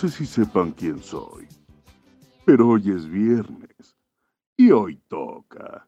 [0.00, 1.46] sé si sepan quién soy,
[2.46, 3.98] pero hoy es viernes
[4.56, 5.86] y hoy toca.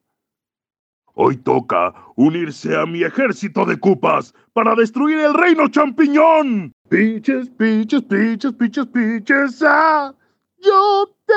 [1.15, 6.75] Hoy toca unirse a mi ejército de cupas para destruir el reino champiñón.
[6.91, 10.15] Piches, piches, piches, piches, piches, ah,
[10.59, 11.33] yo te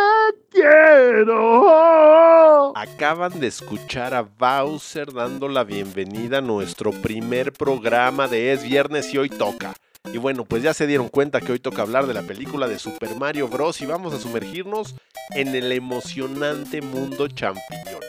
[0.49, 1.67] quiero.
[2.77, 9.13] Acaban de escuchar a Bowser dando la bienvenida a nuestro primer programa de Es Viernes
[9.13, 9.73] y hoy toca.
[10.13, 12.79] Y bueno, pues ya se dieron cuenta que hoy toca hablar de la película de
[12.79, 13.81] Super Mario Bros.
[13.81, 14.95] y vamos a sumergirnos
[15.31, 18.01] en el emocionante mundo champiñón.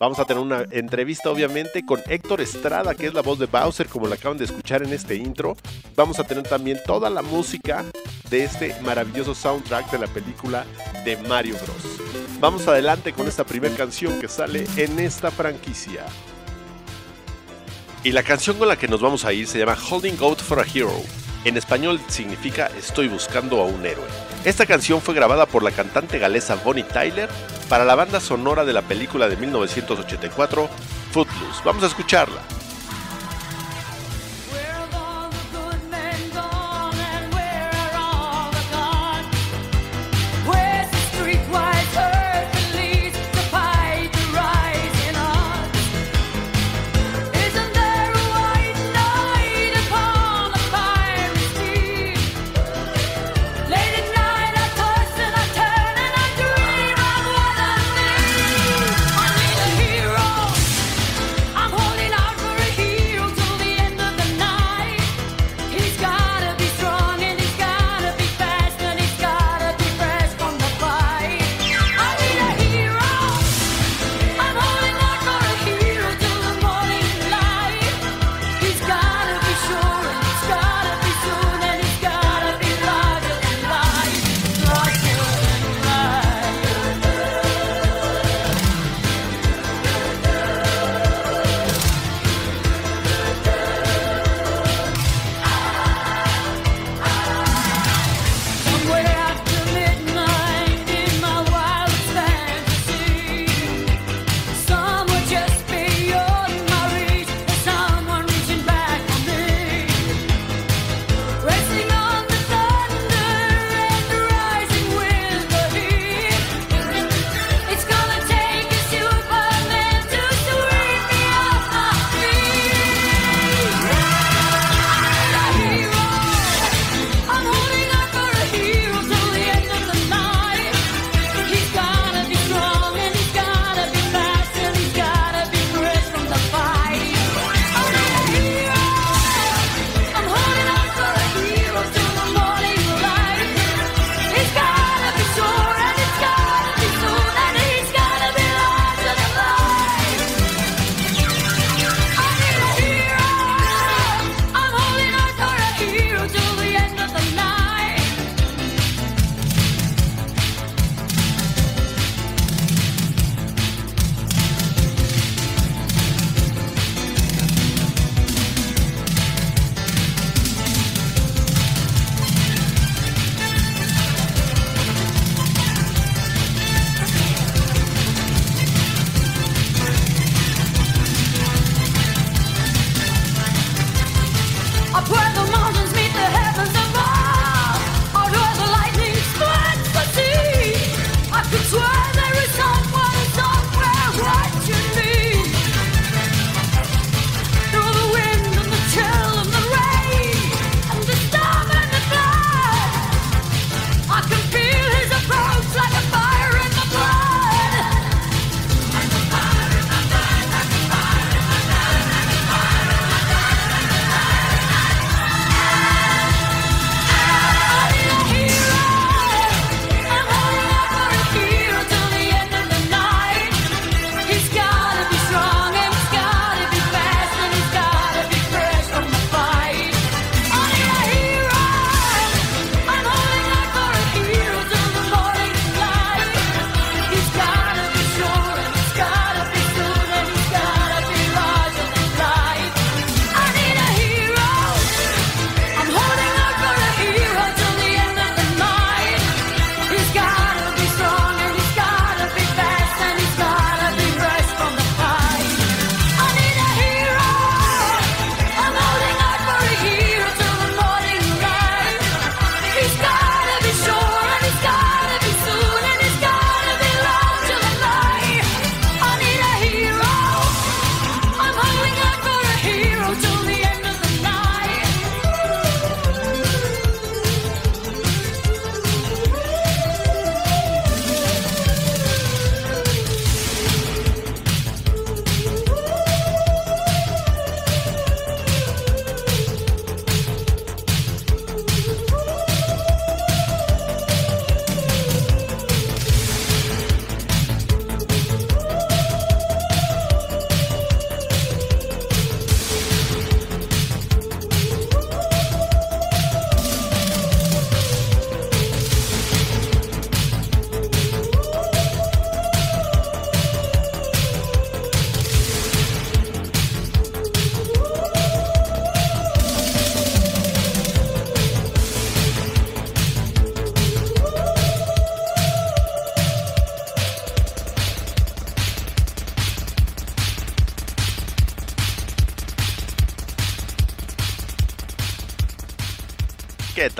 [0.00, 3.88] Vamos a tener una entrevista obviamente con Héctor Estrada, que es la voz de Bowser,
[3.88, 5.56] como la acaban de escuchar en este intro.
[5.96, 7.84] Vamos a tener también toda la música
[8.30, 10.64] de este maravilloso soundtrack de la película
[11.04, 12.08] de Mario Bros.
[12.38, 16.04] Vamos adelante con esta primera canción que sale en esta franquicia.
[18.04, 20.60] Y la canción con la que nos vamos a ir se llama Holding Out for
[20.60, 20.92] a Hero.
[21.48, 24.04] En español significa Estoy buscando a un héroe.
[24.44, 27.30] Esta canción fue grabada por la cantante galesa Bonnie Tyler
[27.70, 30.68] para la banda sonora de la película de 1984
[31.10, 31.62] Footloose.
[31.64, 32.57] Vamos a escucharla.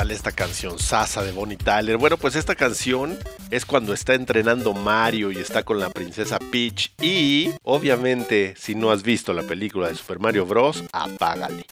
[0.09, 1.99] ¿Qué tal esta canción Sasa de Bonnie Tyler?
[1.99, 3.19] Bueno, pues esta canción
[3.51, 8.91] es cuando está entrenando Mario y está con la princesa Peach y obviamente si no
[8.91, 11.67] has visto la película de Super Mario Bros, apágale.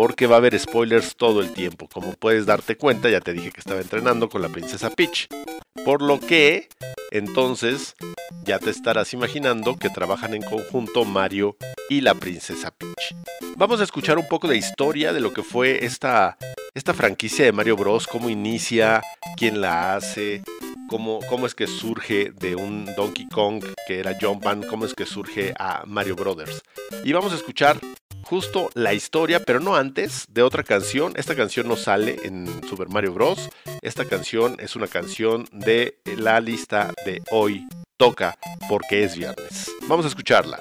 [0.00, 1.86] Porque va a haber spoilers todo el tiempo.
[1.86, 5.28] Como puedes darte cuenta, ya te dije que estaba entrenando con la princesa Peach.
[5.84, 6.70] Por lo que,
[7.10, 7.96] entonces,
[8.42, 11.58] ya te estarás imaginando que trabajan en conjunto Mario
[11.90, 13.14] y la princesa Peach.
[13.58, 16.38] Vamos a escuchar un poco de historia de lo que fue esta,
[16.72, 19.02] esta franquicia de Mario Bros, cómo inicia,
[19.36, 20.42] quién la hace,
[20.88, 25.04] cómo, cómo es que surge de un Donkey Kong que era Jumpman, cómo es que
[25.04, 26.62] surge a Mario Brothers.
[27.04, 27.78] Y vamos a escuchar
[28.30, 31.12] justo la historia, pero no antes, de otra canción.
[31.16, 33.50] Esta canción no sale en Super Mario Bros.
[33.82, 37.66] Esta canción es una canción de la lista de hoy
[37.96, 38.38] toca
[38.68, 39.72] porque es viernes.
[39.88, 40.60] Vamos a escucharla.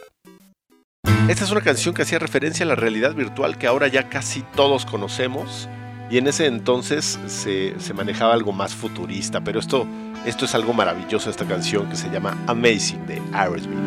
[1.27, 4.42] Esta es una canción que hacía referencia a la realidad virtual que ahora ya casi
[4.56, 5.69] todos conocemos.
[6.10, 9.86] Y en ese entonces se, se manejaba algo más futurista, pero esto,
[10.25, 13.77] esto es algo maravilloso, esta canción que se llama Amazing de Aerosmith.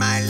[0.00, 0.29] Times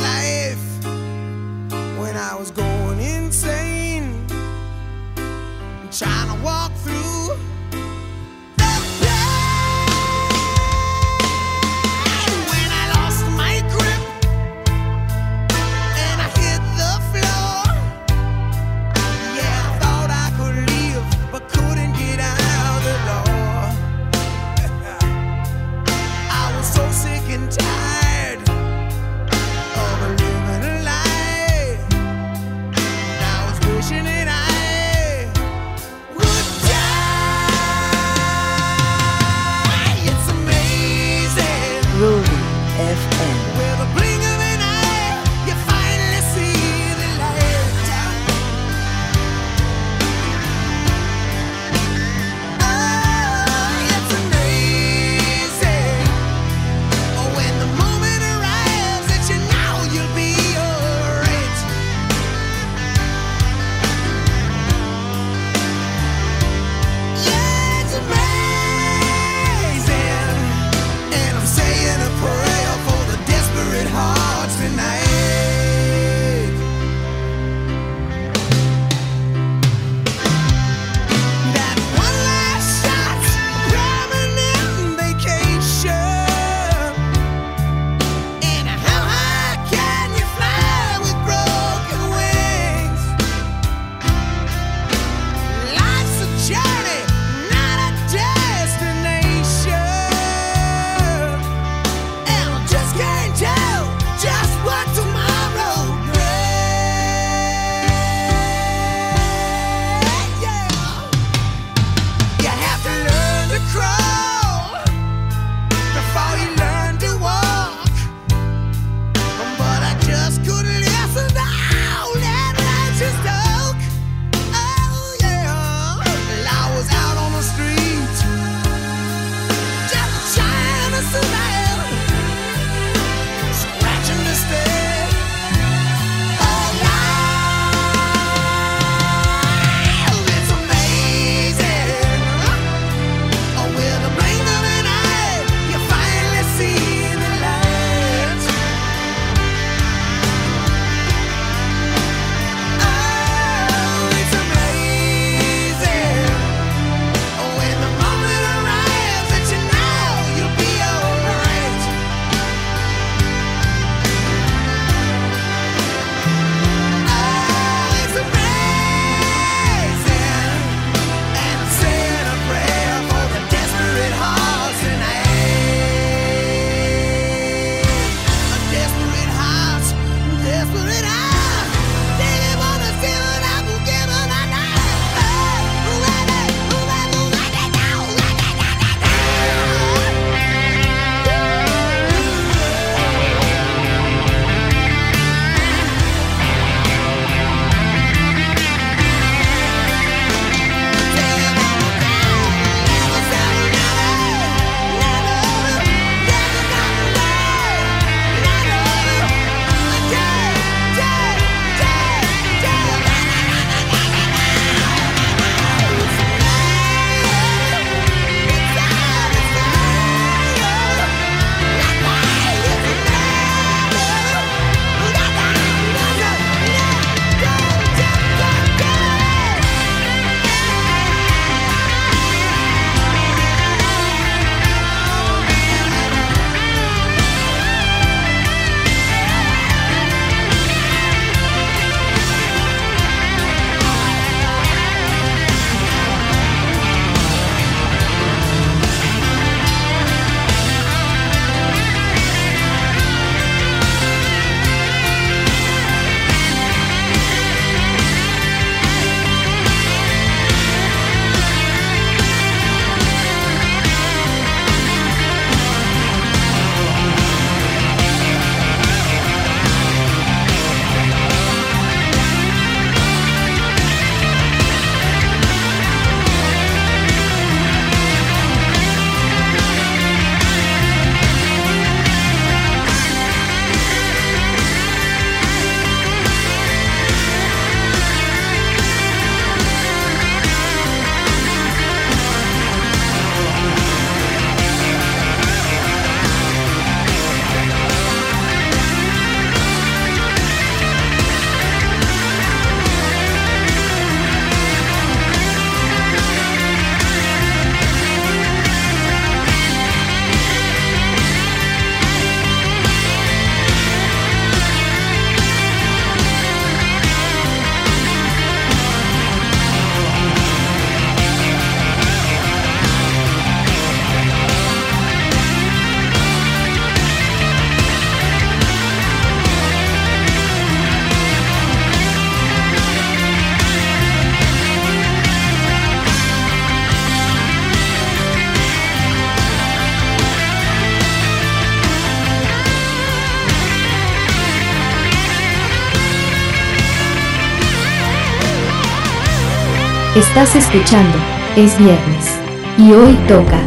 [350.21, 351.17] Estás escuchando,
[351.57, 352.39] es viernes.
[352.77, 353.59] Y hoy toca.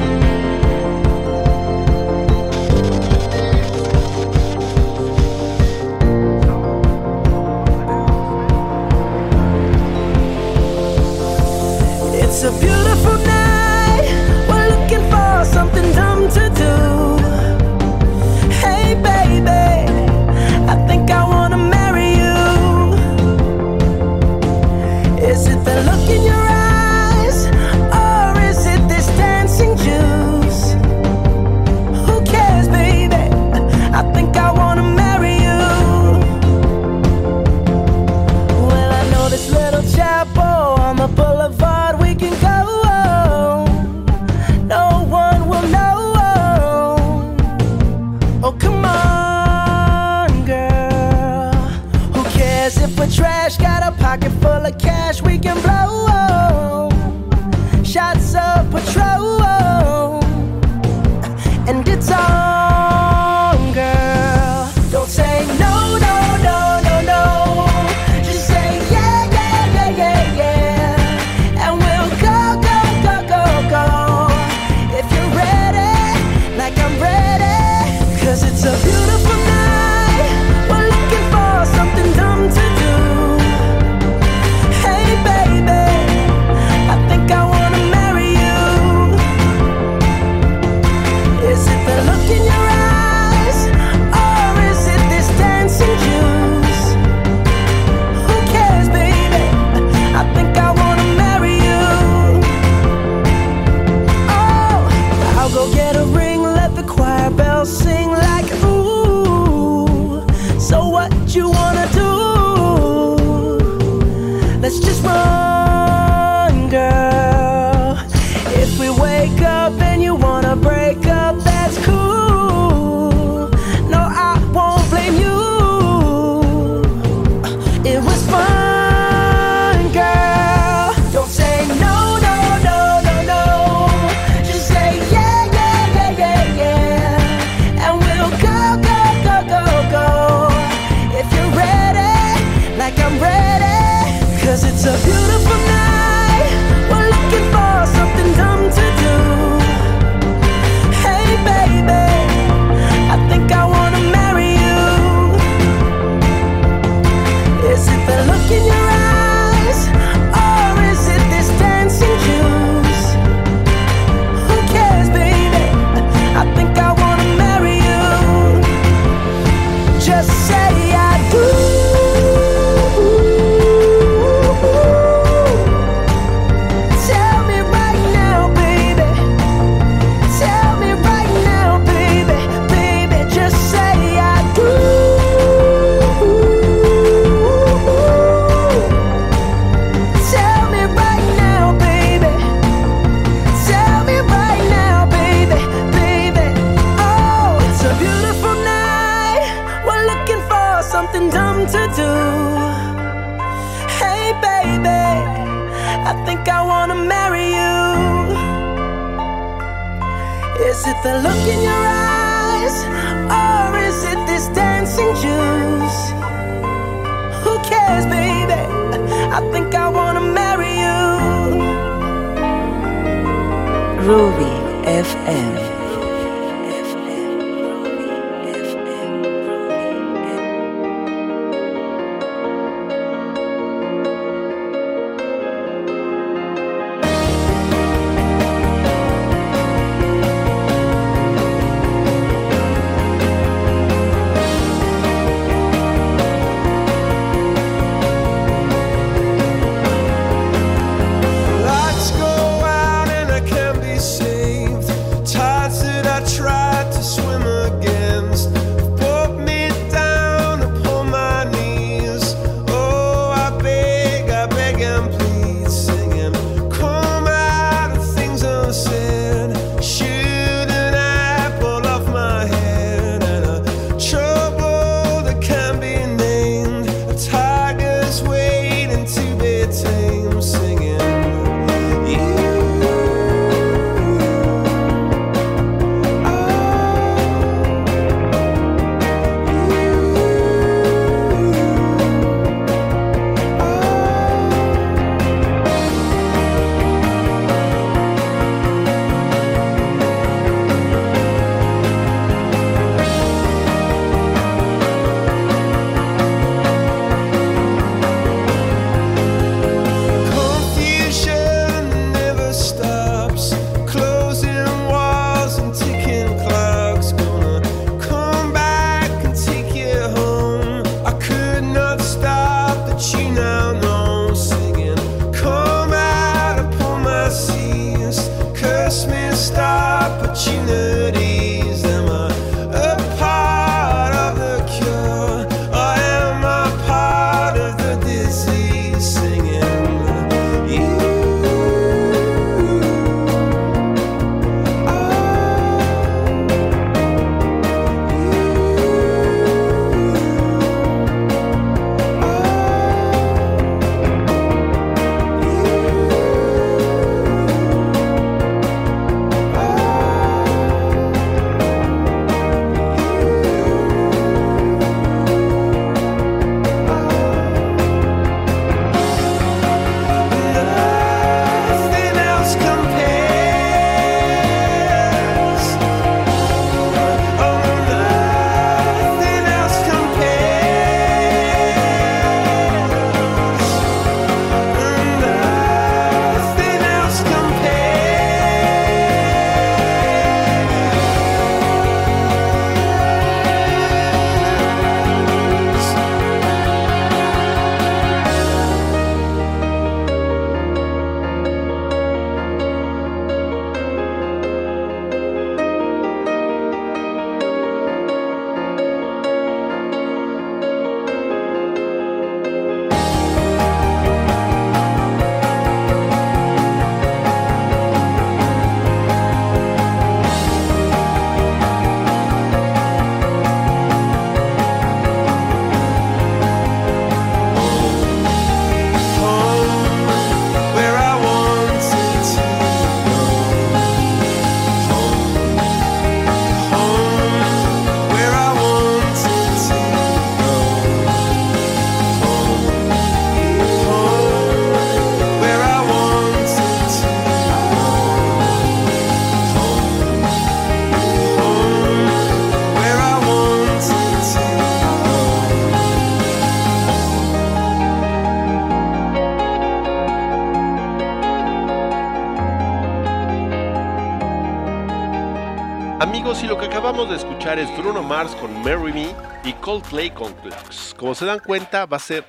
[467.09, 470.93] De escuchar es Bruno Mars con Marry Me y Coldplay con Clocks.
[470.97, 472.23] Como se dan cuenta, va a ser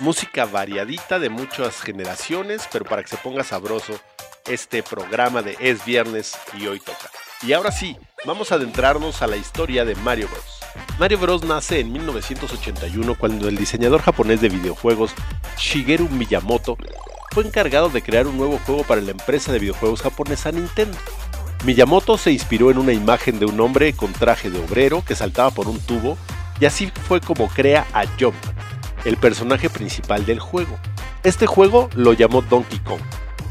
[0.00, 3.98] música variadita de muchas generaciones, pero para que se ponga sabroso
[4.46, 7.10] este programa de Es Viernes y hoy toca.
[7.42, 10.60] Y ahora sí, vamos a adentrarnos a la historia de Mario Bros.
[10.98, 15.14] Mario Bros nace en 1981 cuando el diseñador japonés de videojuegos
[15.56, 16.76] Shigeru Miyamoto
[17.32, 20.98] fue encargado de crear un nuevo juego para la empresa de videojuegos japonesa Nintendo.
[21.64, 25.50] Miyamoto se inspiró en una imagen de un hombre con traje de obrero que saltaba
[25.50, 26.16] por un tubo
[26.60, 28.54] y así fue como crea a Jumpman,
[29.04, 30.78] el personaje principal del juego.
[31.24, 33.00] Este juego lo llamó Donkey Kong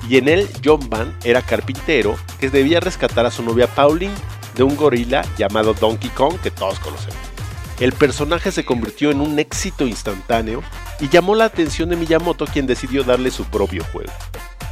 [0.10, 4.16] y en él Jumpman era carpintero que debía rescatar a su novia Pauline
[4.56, 7.18] de un gorila llamado Donkey Kong que todos conocemos.
[7.80, 10.64] El personaje se convirtió en un éxito instantáneo
[11.00, 14.12] y llamó la atención de Miyamoto quien decidió darle su propio juego.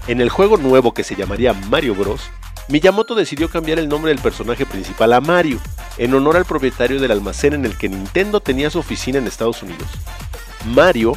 [0.08, 2.21] En el juego nuevo que se llamaría Mario Bros,
[2.67, 5.60] Miyamoto decidió cambiar el nombre del personaje principal a Mario,
[5.97, 9.62] en honor al propietario del almacén en el que Nintendo tenía su oficina en Estados
[9.62, 9.88] Unidos.
[10.65, 11.13] Mario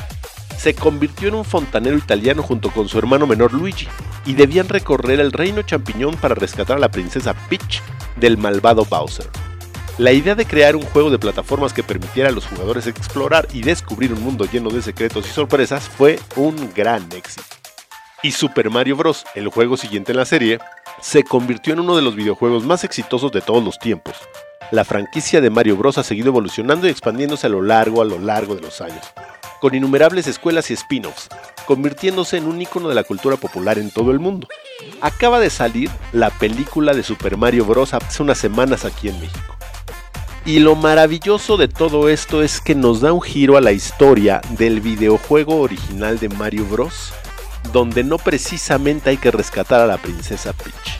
[0.58, 3.88] se convirtió en un fontanero italiano junto con su hermano menor Luigi,
[4.26, 7.80] y debían recorrer el reino champiñón para rescatar a la princesa Peach
[8.16, 9.26] del malvado Bowser.
[9.96, 13.62] La idea de crear un juego de plataformas que permitiera a los jugadores explorar y
[13.62, 17.42] descubrir un mundo lleno de secretos y sorpresas fue un gran éxito.
[18.22, 20.58] Y Super Mario Bros., el juego siguiente en la serie,
[21.00, 24.16] se convirtió en uno de los videojuegos más exitosos de todos los tiempos.
[24.70, 25.98] La franquicia de Mario Bros.
[25.98, 29.04] ha seguido evolucionando y expandiéndose a lo largo a lo largo de los años,
[29.61, 31.28] con innumerables escuelas y spin-offs,
[31.66, 34.46] convirtiéndose en un icono de la cultura popular en todo el mundo.
[35.00, 37.94] Acaba de salir la película de Super Mario Bros.
[37.94, 39.56] hace unas semanas aquí en México.
[40.44, 44.40] Y lo maravilloso de todo esto es que nos da un giro a la historia
[44.50, 47.12] del videojuego original de Mario Bros
[47.72, 50.98] donde no precisamente hay que rescatar a la princesa Peach.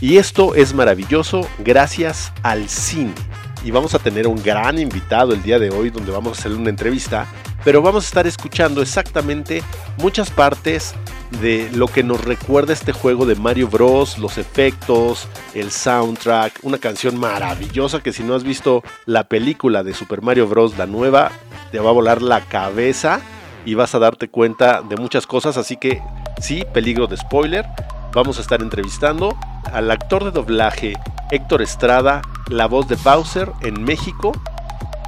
[0.00, 3.14] Y esto es maravilloso gracias al cine.
[3.62, 6.52] Y vamos a tener un gran invitado el día de hoy donde vamos a hacer
[6.52, 7.26] una entrevista,
[7.62, 9.62] pero vamos a estar escuchando exactamente
[9.98, 10.94] muchas partes
[11.42, 16.78] de lo que nos recuerda este juego de Mario Bros, los efectos, el soundtrack, una
[16.78, 21.30] canción maravillosa que si no has visto la película de Super Mario Bros, la nueva,
[21.70, 23.20] te va a volar la cabeza
[23.64, 26.02] y vas a darte cuenta de muchas cosas, así que
[26.40, 27.66] sí, peligro de spoiler.
[28.12, 29.36] Vamos a estar entrevistando
[29.72, 30.94] al actor de doblaje
[31.30, 34.32] Héctor Estrada, la voz de Bowser en México.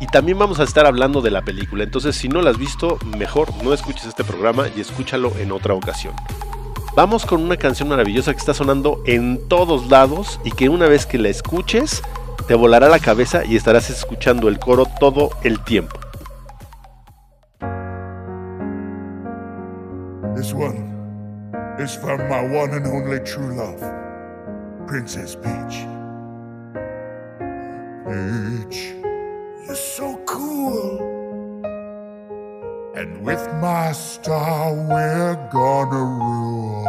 [0.00, 1.84] Y también vamos a estar hablando de la película.
[1.84, 5.74] Entonces, si no la has visto, mejor no escuches este programa y escúchalo en otra
[5.74, 6.14] ocasión.
[6.94, 11.06] Vamos con una canción maravillosa que está sonando en todos lados y que una vez
[11.06, 12.02] que la escuches,
[12.46, 16.01] te volará la cabeza y estarás escuchando el coro todo el tiempo.
[20.34, 23.80] This one is from my one and only true love,
[24.86, 25.76] Princess Peach.
[28.08, 28.94] Peach,
[29.66, 31.00] you're so cool.
[32.96, 36.88] And with my star, we're gonna rule.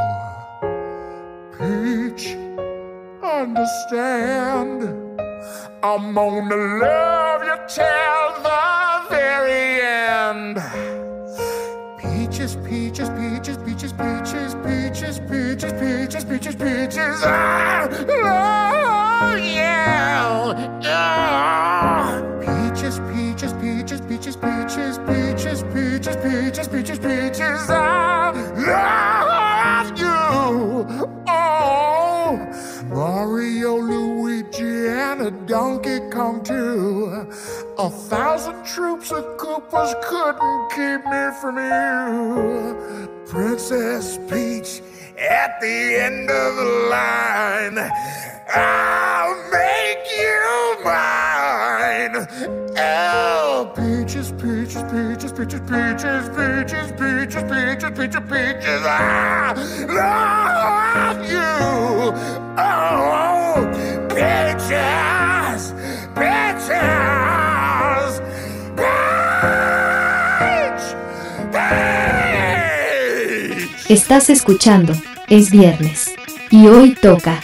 [1.52, 2.36] Peach,
[3.22, 4.84] understand.
[5.84, 7.23] I'm gonna love
[12.44, 17.22] Peaches, peaches, peaches, peaches, peaches, peaches, peaches, peaches, peaches, peaches.
[17.24, 17.88] Ah,
[19.22, 20.52] oh, yeah.
[20.84, 22.22] Ah.
[22.42, 27.70] Peaches, peaches, peaches, peaches, peaches, peaches, peaches, peaches, peaches, peaches.
[27.70, 28.32] I
[28.68, 29.03] love
[35.24, 37.26] a Donkey Kong too.
[37.78, 43.24] A thousand troops of Koopas couldn't keep me from you.
[43.28, 44.82] Princess Peach
[45.18, 47.80] at the end of the line.
[48.54, 52.28] I'll make you mine.
[52.78, 58.84] Oh, peaches, peaches, peaches, peaches, peaches, peaches, peaches, peaches, peaches, peaches.
[58.86, 59.54] I
[59.88, 62.14] love you.
[62.58, 63.93] Oh,
[73.90, 74.94] Estás escuchando,
[75.30, 76.16] es viernes.
[76.50, 77.42] Y hoy toca.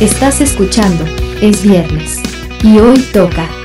[0.00, 1.04] Estás escuchando,
[1.42, 2.22] es viernes.
[2.62, 3.57] Y hoy toca.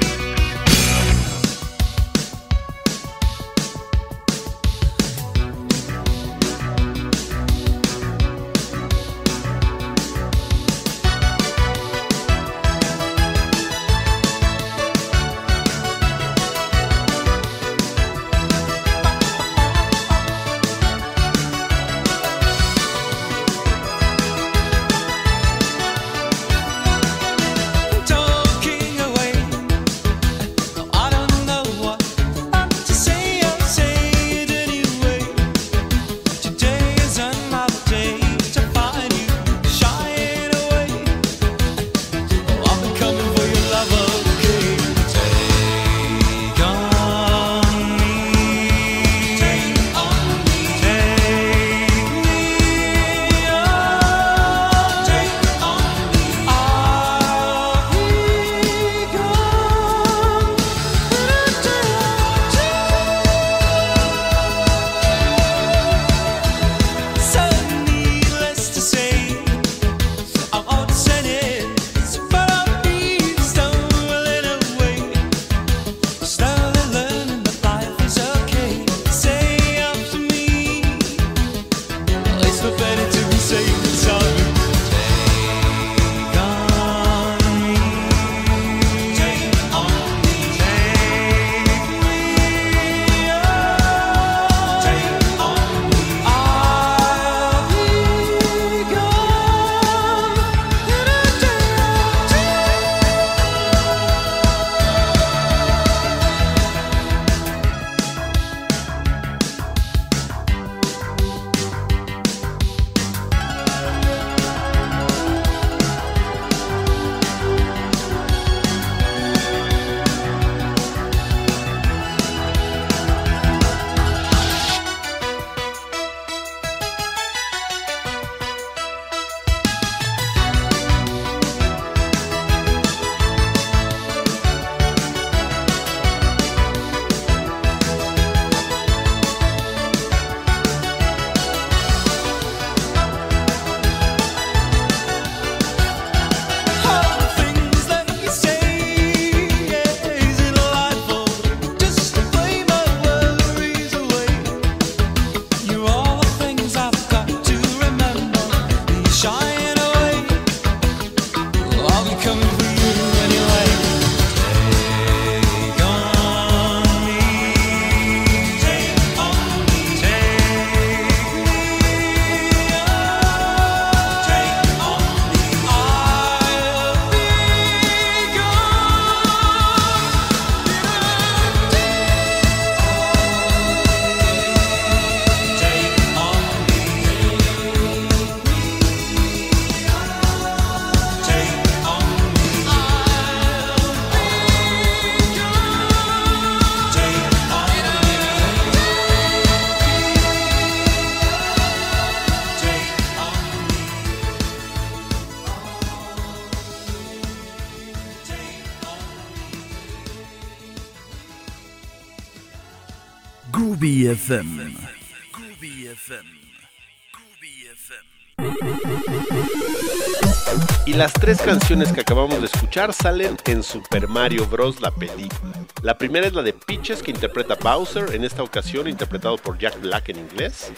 [220.85, 224.81] Y las tres canciones que acabamos de escuchar salen en Super Mario Bros.
[224.81, 225.53] la película.
[225.81, 229.79] La primera es la de Peaches que interpreta Bowser, en esta ocasión interpretado por Jack
[229.81, 230.71] Black en inglés.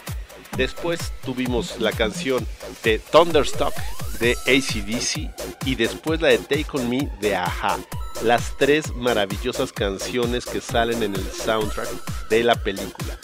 [0.56, 2.46] Después tuvimos la canción
[2.82, 3.74] de Thunderstruck
[4.20, 7.78] de ACDC y después la de Take On Me de Aja.
[8.22, 13.18] Las tres maravillosas canciones que salen en el soundtrack de la película.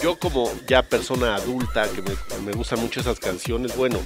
[0.00, 2.12] Yo como ya persona adulta que me,
[2.44, 3.98] me gustan mucho esas canciones, bueno,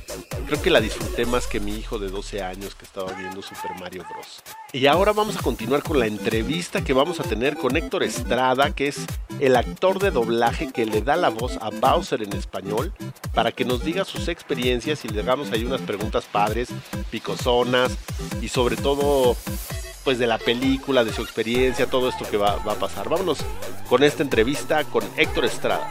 [0.47, 3.73] creo que la disfruté más que mi hijo de 12 años que estaba viendo Super
[3.79, 4.43] Mario Bros.
[4.73, 8.71] Y ahora vamos a continuar con la entrevista que vamos a tener con Héctor Estrada,
[8.75, 8.99] que es
[9.41, 12.93] el actor de doblaje que le da la voz a Bowser en español,
[13.35, 16.69] para que nos diga sus experiencias y le hagamos ahí unas preguntas padres,
[17.11, 17.93] picosonas
[18.41, 19.37] y sobre todo
[20.19, 23.09] de la película, de su experiencia, todo esto que va, va a pasar.
[23.09, 23.39] Vámonos
[23.89, 25.91] con esta entrevista con Héctor Estrada.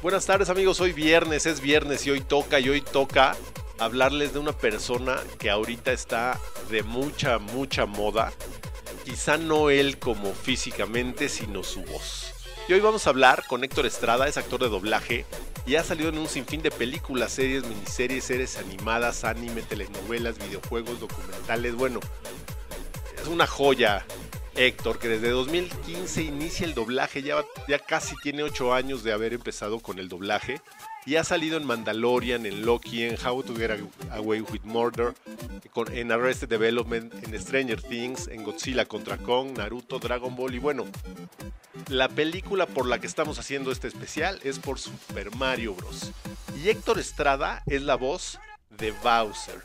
[0.00, 3.36] Buenas tardes amigos, hoy viernes, es viernes y hoy toca y hoy toca
[3.78, 6.38] hablarles de una persona que ahorita está
[6.70, 8.32] de mucha, mucha moda.
[9.08, 12.34] Quizá no él como físicamente, sino su voz.
[12.68, 15.24] Y hoy vamos a hablar con Héctor Estrada, es actor de doblaje
[15.64, 21.00] y ha salido en un sinfín de películas, series, miniseries, series animadas, anime, telenovelas, videojuegos,
[21.00, 21.74] documentales.
[21.74, 22.00] Bueno,
[23.18, 24.04] es una joya
[24.56, 29.32] Héctor, que desde 2015 inicia el doblaje, ya, ya casi tiene 8 años de haber
[29.32, 30.60] empezado con el doblaje.
[31.08, 33.80] Y ha salido en Mandalorian, en Loki, en How to Get
[34.10, 35.14] Away with Murder,
[35.90, 40.84] en Arrested Development, en Stranger Things, en Godzilla contra Kong, Naruto, Dragon Ball y bueno,
[41.88, 46.12] la película por la que estamos haciendo este especial es por Super Mario Bros.
[46.62, 48.38] Y Héctor Estrada es la voz
[48.68, 49.62] de Bowser.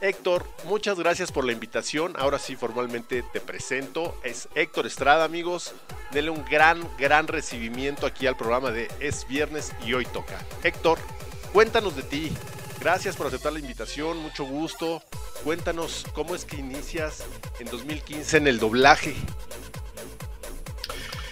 [0.00, 2.14] Héctor, muchas gracias por la invitación.
[2.16, 4.16] Ahora sí, formalmente te presento.
[4.24, 5.74] Es Héctor Estrada, amigos.
[6.10, 10.38] Denle un gran, gran recibimiento aquí al programa de Es Viernes y hoy toca.
[10.62, 10.98] Héctor,
[11.52, 12.32] cuéntanos de ti.
[12.80, 15.02] Gracias por aceptar la invitación, mucho gusto.
[15.44, 17.22] Cuéntanos cómo es que inicias
[17.58, 19.14] en 2015 en el doblaje.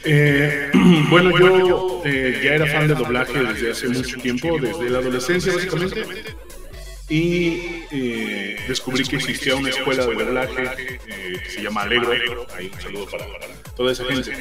[0.04, 0.70] Eh,
[1.10, 5.54] bueno, yo eh, ya era fan de doblaje desde hace mucho tiempo, desde la adolescencia
[5.54, 6.04] básicamente,
[7.08, 12.70] y eh, descubrí que existía una escuela de doblaje eh, que se llama Alegro, ahí
[12.72, 13.46] un saludo para, para
[13.76, 14.32] toda esa gente.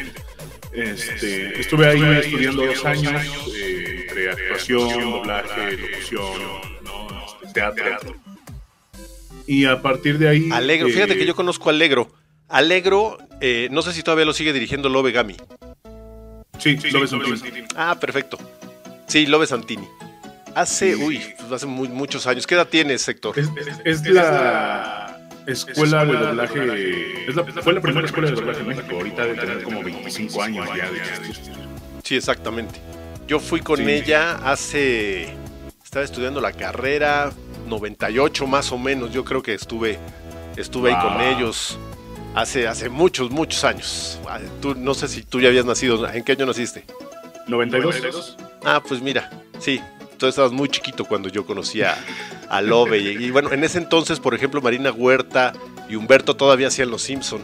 [0.73, 3.23] Este, estuve ahí estudiando dos años,
[3.55, 6.41] eh, entre actuación, doblaje, locución,
[6.83, 7.07] ¿no?
[7.41, 8.15] Este, teatro.
[9.47, 10.49] Y a partir de ahí...
[10.51, 12.11] Alegro, fíjate eh, que yo conozco a Alegro.
[12.49, 15.37] Alegro, eh, no sé si todavía lo sigue dirigiendo Lobe Gami.
[16.59, 17.67] Sí, en fin.
[17.75, 18.37] Ah, perfecto.
[19.07, 19.87] Sí, Lobe Santini.
[20.57, 22.47] Hace, uy, pues hace muy- muchos años.
[22.47, 23.37] ¿Qué edad tienes, Héctor?
[23.37, 23.47] Es,
[23.85, 27.29] es- es la escuela de doblaje.
[27.29, 28.87] Es la, fue la primera escuela de doblaje en México.
[28.95, 31.53] Ahorita debe tener como 25 años ya de existir.
[32.03, 32.79] Sí, exactamente.
[33.27, 33.83] Yo fui con Sí.
[33.87, 35.29] ella hace.
[35.83, 37.31] Estaba estudiando la carrera
[37.67, 39.11] 98 más o menos.
[39.13, 39.99] Yo creo que estuve,
[40.55, 41.77] estuve ahí con ellos
[42.33, 44.19] hace, hace muchos, muchos años.
[44.27, 46.07] Ah, Tú, no sé si tú ya habías nacido.
[46.11, 46.83] ¿En qué año naciste?
[47.47, 48.37] 92.
[48.65, 49.29] Ah, pues mira,
[49.59, 49.79] sí.
[50.17, 51.95] Tú estabas muy chiquito cuando yo conocí a,
[52.61, 52.99] Lobe.
[52.99, 55.53] Y, y bueno, en ese entonces, por ejemplo, Marina Huerta
[55.89, 57.41] y Humberto todavía hacían Los Simpson.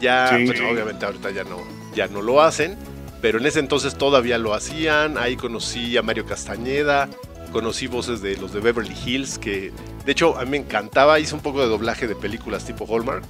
[0.00, 0.50] Ya, Sí.
[0.70, 1.62] obviamente ahorita ya no,
[1.94, 2.76] ya no lo hacen,
[3.22, 5.16] pero en ese entonces todavía lo hacían.
[5.18, 7.08] Ahí conocí a Mario Castañeda,
[7.52, 9.72] conocí voces de los de Beverly Hills, que
[10.04, 11.18] de hecho a mí me encantaba.
[11.20, 13.24] Hice un poco de doblaje de películas tipo Hallmark,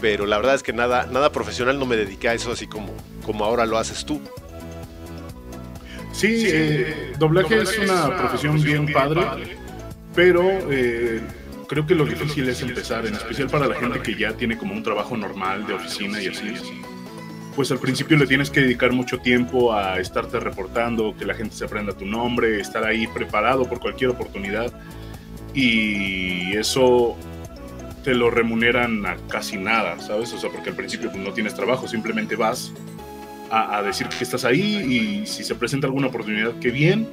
[0.00, 2.92] pero la verdad es que nada, nada profesional no me dediqué a eso así como,
[3.26, 4.20] como ahora lo haces tú.
[6.12, 9.22] Sí, eh, doblaje es una profesión bien padre,
[10.14, 11.20] pero eh,
[11.68, 14.74] creo que lo difícil es empezar, en especial para la gente que ya tiene como
[14.74, 16.54] un trabajo normal de oficina y así.
[17.54, 21.54] Pues al principio le tienes que dedicar mucho tiempo a estarte reportando, que la gente
[21.54, 24.72] se aprenda tu nombre, estar ahí preparado por cualquier oportunidad.
[25.52, 27.16] Y eso
[28.04, 30.32] te lo remuneran a casi nada, ¿sabes?
[30.32, 32.72] O sea, porque al principio pues, no tienes trabajo, simplemente vas
[33.50, 37.08] a, decir que estás ahí y si se presenta alguna oportunidad, qué bien.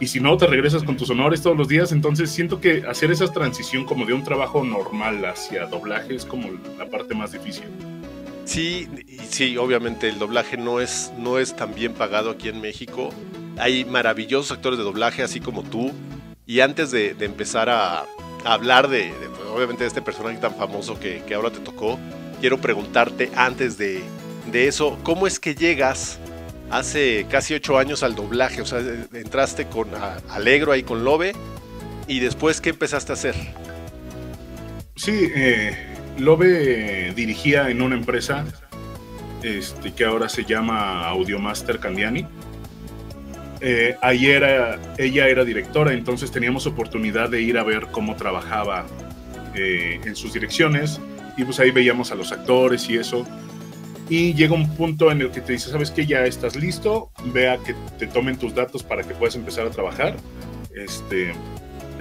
[0.00, 1.92] Y si no, te regresas con tus honores todos los días.
[1.92, 6.50] Entonces siento que hacer esa transición como de un trabajo normal hacia doblaje es como
[6.76, 7.64] la parte más difícil.
[8.44, 8.88] Sí,
[9.28, 13.10] sí, obviamente el doblaje no es, no es tan bien pagado aquí en México.
[13.58, 15.92] Hay maravillosos actores de doblaje, así como tú.
[16.46, 18.04] Y antes de, empezar a,
[18.44, 22.00] hablar de, pues, obviamente, de este personaje tan famoso que ahora te tocó,
[22.40, 24.02] quiero preguntarte antes de,
[24.52, 26.18] de eso, ¿cómo es que llegas
[26.70, 28.60] hace casi ocho años al doblaje?
[28.60, 28.80] O sea,
[29.14, 29.88] entraste con
[30.28, 31.32] Alegro ahí con Lobe
[32.06, 33.34] y después, ¿qué empezaste a hacer?
[34.94, 35.74] Sí, eh,
[36.18, 38.44] Lobe dirigía en una empresa
[39.42, 42.26] este, que ahora se llama Audiomaster Candiani.
[43.60, 48.86] Eh, ahí era, ella era directora, entonces teníamos oportunidad de ir a ver cómo trabajaba
[49.54, 51.00] eh, en sus direcciones
[51.36, 53.24] y pues ahí veíamos a los actores y eso.
[54.12, 56.04] Y llega un punto en el que te dice, ¿sabes qué?
[56.04, 60.18] Ya estás listo, vea que te tomen tus datos para que puedas empezar a trabajar.
[60.76, 61.32] Este,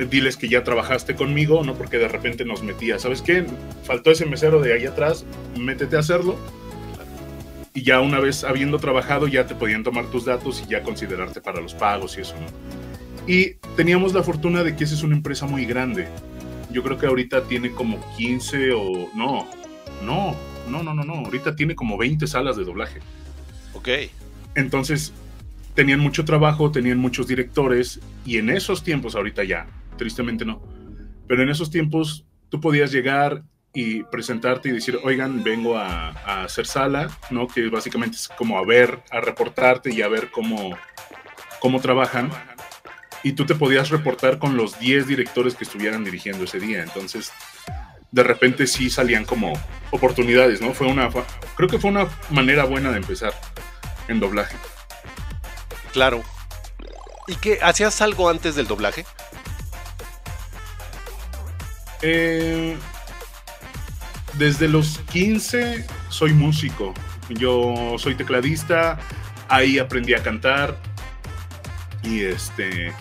[0.09, 1.73] diles que ya trabajaste conmigo, ¿no?
[1.75, 3.45] Porque de repente nos metía, ¿sabes qué?
[3.85, 5.23] Faltó ese mesero de ahí atrás,
[5.57, 6.35] métete a hacerlo.
[7.73, 11.39] Y ya una vez habiendo trabajado, ya te podían tomar tus datos y ya considerarte
[11.39, 12.47] para los pagos y eso, ¿no?
[13.25, 16.09] Y teníamos la fortuna de que esa es una empresa muy grande.
[16.73, 19.09] Yo creo que ahorita tiene como 15 o...
[19.15, 19.47] No,
[20.03, 20.35] no,
[20.69, 21.13] no, no, no, no.
[21.15, 22.99] Ahorita tiene como 20 salas de doblaje.
[23.73, 23.89] Ok.
[24.55, 25.13] Entonces,
[25.73, 30.61] tenían mucho trabajo, tenían muchos directores, y en esos tiempos, ahorita ya, tristemente no,
[31.27, 33.43] pero en esos tiempos tú podías llegar
[33.73, 37.47] y presentarte y decir, oigan, vengo a, a hacer sala, ¿no?
[37.47, 40.75] Que básicamente es como a ver, a reportarte y a ver cómo,
[41.61, 42.29] cómo trabajan.
[43.23, 46.83] y tú te podías reportar con los 10 directores que estuvieran dirigiendo ese día.
[46.83, 47.31] Entonces,
[48.11, 49.53] de repente sí salían como
[49.91, 50.73] oportunidades, ¿no?
[50.73, 51.09] Fue una,
[51.55, 53.33] creo que fue una manera buena de empezar
[54.07, 54.55] en doblaje.
[55.93, 56.23] Claro.
[57.27, 57.59] ¿Y qué?
[57.61, 59.05] ¿Hacías algo antes del doblaje?
[62.01, 62.75] Eh,
[64.33, 66.93] desde los 15 soy músico.
[67.29, 68.99] Yo soy tecladista,
[69.47, 70.77] ahí aprendí a cantar
[72.03, 72.93] y este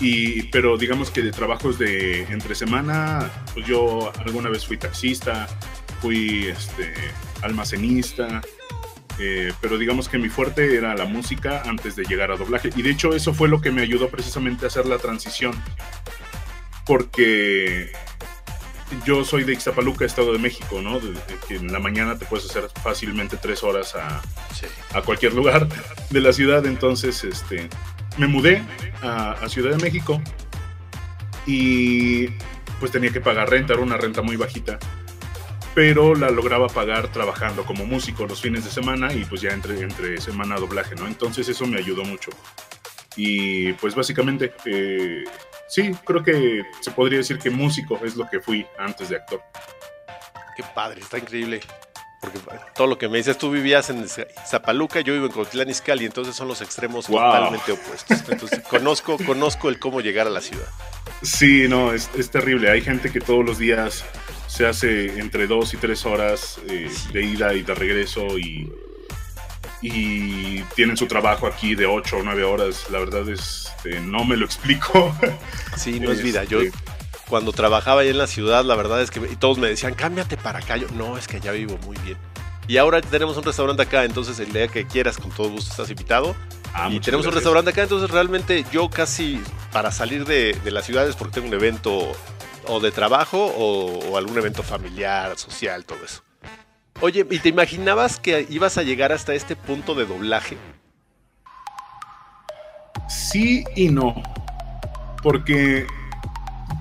[0.00, 5.46] y pero digamos que de trabajos de entre semana, pues yo alguna vez fui taxista,
[6.00, 6.94] fui este
[7.42, 8.40] almacenista,
[9.18, 12.82] eh, pero digamos que mi fuerte era la música antes de llegar a doblaje y
[12.82, 15.52] de hecho eso fue lo que me ayudó precisamente a hacer la transición
[16.86, 17.92] porque
[19.04, 20.98] yo soy de Ixtapaluca, Estado de México, ¿no?
[20.98, 24.22] De- de que en la mañana te puedes hacer fácilmente tres horas a,
[24.54, 24.66] Sí.
[24.94, 25.68] a cualquier lugar
[26.10, 26.64] de la ciudad.
[26.64, 27.68] Entonces, este,
[28.18, 28.62] me mudé
[29.02, 30.20] a, Ciudad de México
[31.46, 32.28] y
[32.80, 34.78] pues tenía que pagar renta, era una renta muy bajita,
[35.74, 39.80] pero la lograba pagar trabajando como músico los fines de semana y pues ya entre,
[39.80, 41.06] entre semana doblaje, ¿no?
[41.06, 42.30] Entonces eso me ayudó mucho.
[43.16, 45.24] Y pues básicamente, eh,
[45.68, 49.40] sí, creo que se podría decir que músico es lo que fui antes de actor.
[50.56, 51.60] Qué padre, está increíble.
[52.20, 52.40] Porque
[52.74, 56.34] todo lo que me dices, tú vivías en Zapaluca, yo vivo en Cotlán Izcalli, entonces
[56.34, 57.20] son los extremos Wow.
[57.20, 58.22] totalmente opuestos.
[58.28, 60.66] Entonces conozco, conozco el cómo llegar a la ciudad.
[61.22, 62.70] Sí, no, es, es terrible.
[62.70, 64.04] Hay gente que todos los días
[64.48, 68.72] se hace entre dos y tres horas eh, de ida y de regreso y,
[69.80, 72.86] y tienen su trabajo aquí de ocho o nueve horas.
[72.90, 75.14] La verdad es, este, no me lo explico.
[75.76, 76.42] Sí, no es vida.
[76.44, 76.76] Yo Este,
[77.28, 80.36] cuando trabajaba ahí en la ciudad, la verdad es que y todos me decían, cámbiate
[80.36, 80.76] para acá.
[80.76, 82.16] Yo, no, es que ya vivo muy bien.
[82.66, 85.90] Y ahora tenemos un restaurante acá, entonces el día que quieras, con todo gusto estás
[85.90, 86.36] invitado.
[86.74, 89.40] ah, y tenemos un restaurante acá, entonces realmente yo casi
[89.72, 92.12] para salir de, de las ciudades porque tengo un evento
[92.66, 96.22] o de trabajo o, o algún evento familiar, social, todo eso.
[97.00, 100.58] Oye, ¿y te imaginabas que ibas a llegar hasta este punto de doblaje?
[103.08, 104.20] Sí y no.
[105.22, 105.86] Porque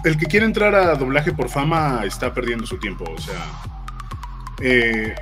[0.04, 3.06] el que quiere entrar a doblaje por fama está perdiendo su tiempo.
[3.06, 3.46] O sea,
[4.62, 5.16] eh,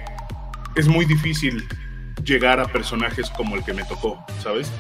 [0.76, 1.68] es muy difícil
[2.24, 4.72] llegar a personajes como el que me tocó, ¿sabes?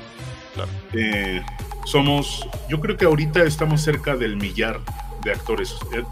[0.53, 0.69] Claro.
[0.93, 1.41] Eh,
[1.85, 4.79] somos, yo creo que ahorita estamos cerca del millar
[5.23, 5.75] de actores.
[5.93, 6.03] Eh,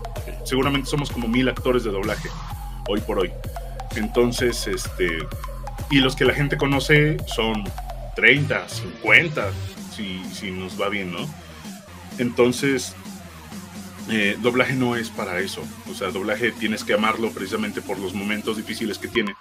[0.43, 2.29] seguramente somos como mil actores de doblaje,
[2.87, 3.31] hoy por hoy.
[3.95, 5.19] Entonces, este,
[5.89, 7.63] y los que la gente conoce son
[8.15, 9.49] 30, 50,
[9.95, 11.27] si, si nos va bien, ¿no?
[12.17, 12.95] Entonces,
[14.09, 15.63] eh, doblaje no es para eso.
[15.89, 19.35] O sea, doblaje tienes que amarlo precisamente por los momentos difíciles que tiene.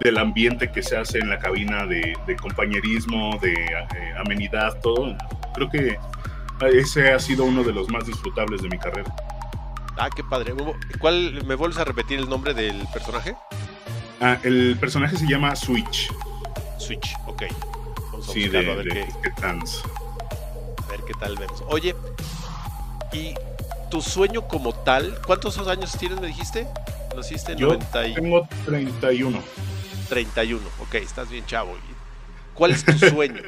[0.00, 5.16] Del ambiente que se hace en la cabina, de, de compañerismo, de eh, amenidad, todo.
[5.54, 5.98] Creo que
[6.72, 9.14] ese ha sido uno de los más disfrutables de mi carrera.
[9.98, 10.52] Ah, qué padre.
[11.00, 13.34] ¿Cuál, ¿Me vuelves a repetir el nombre del personaje?
[14.20, 16.12] Ah, el personaje se llama Switch.
[16.78, 17.44] Switch, ok.
[18.12, 19.82] Vamos a Sí, de, a ver de qué, Sketans.
[20.86, 21.62] a ver qué tal vemos.
[21.68, 21.94] Oye,
[23.12, 23.34] ¿y
[23.90, 25.20] tu sueño como tal?
[25.26, 26.66] ¿Cuántos años tienes, me dijiste?
[27.16, 29.42] Naciste en Yo 90 y tengo 31.
[30.08, 30.68] 31.
[30.80, 31.76] Ok, estás bien chavo.
[31.76, 31.80] ¿Y
[32.54, 33.40] ¿Cuál es tu sueño?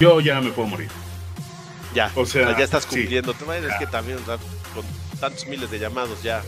[0.00, 0.88] Yo ya me puedo morir.
[1.94, 2.90] ya, O sea, ya estás sí.
[3.00, 3.34] cumpliendo.
[3.46, 3.78] Madre es Ya.
[3.78, 4.36] que también, o sea,
[4.74, 4.84] con
[5.20, 6.42] tantos miles de llamados ya.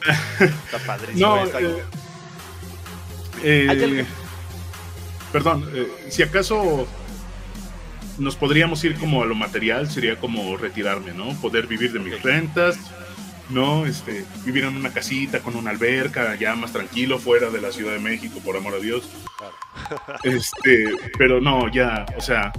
[0.40, 1.26] Está padrísimo.
[1.36, 1.84] No, está- eh,
[3.42, 4.06] eh,
[5.32, 6.86] perdón, eh, si acaso
[8.20, 11.32] nos podríamos ir como a lo material, sería como retirarme, ¿no?
[11.40, 12.78] Poder vivir de mis rentas,
[13.48, 13.86] ¿no?
[13.86, 17.92] Este, vivir en una casita con una alberca, ya más tranquilo, fuera de la Ciudad
[17.92, 19.08] de México, por amor a Dios.
[20.22, 20.84] Este,
[21.16, 22.52] pero no, ya, o sea,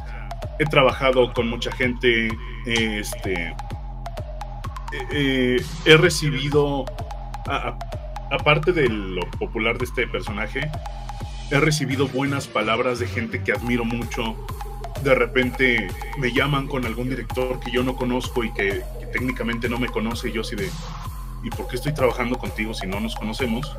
[0.60, 2.28] he trabajado con mucha gente,
[2.66, 3.54] eh, este,
[5.12, 6.86] eh, he recibido,
[8.32, 10.70] aparte de lo popular de este personaje,
[11.52, 14.36] he recibido buenas palabras de gente que admiro mucho.
[15.04, 15.88] De repente
[16.20, 19.88] me llaman con algún director que yo no conozco y que, que técnicamente no me
[19.88, 20.70] conoce y yo así de,
[21.44, 23.76] ¿y por qué estoy trabajando contigo si no nos conocemos?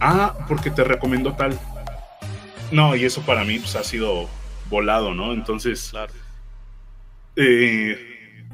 [0.00, 1.58] Ah, porque te recomiendo tal.
[2.70, 4.28] No, y eso para mí pues, ha sido
[4.70, 5.32] volado, ¿no?
[5.34, 6.12] Entonces, Claro.
[7.36, 8.44] eh,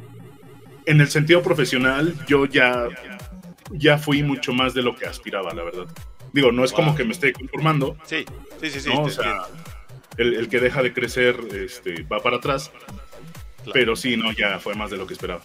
[0.86, 2.86] en el sentido profesional, yo ya,
[3.70, 5.86] ya fui mucho más de lo que aspiraba, la verdad.
[6.32, 8.24] Digo, no es como que me esté conformando, Sí,
[8.60, 8.88] sí, sí, sí.
[8.90, 9.02] ¿no?
[9.04, 9.67] te O sea, entiendo.
[10.18, 12.70] El, el que deja de crecer este, va para atrás,
[13.58, 13.72] Claro.
[13.72, 15.42] pero sí, no, ya fue más de lo que esperaba.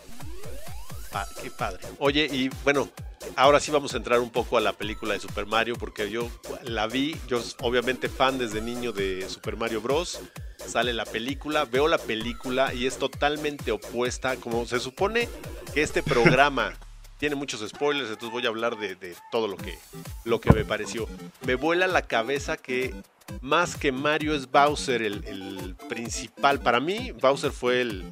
[1.14, 1.80] Ah, qué padre.
[2.00, 2.90] Oye, y bueno,
[3.36, 6.28] ahora sí vamos a entrar un poco a la película de Super Mario, porque yo
[6.64, 10.20] la vi, yo obviamente fan desde niño de Super Mario Bros.
[10.66, 15.30] sale la película, veo la película y es totalmente opuesta, como se supone
[15.74, 16.74] que este programa
[17.20, 19.78] tiene muchos spoilers, entonces voy a hablar de, de todo lo que,
[20.26, 21.08] lo que me pareció.
[21.46, 22.94] Me vuela la cabeza que
[23.42, 26.60] más que Mario es Bowser el, el principal.
[26.60, 28.06] Para mí, Bowser fue el,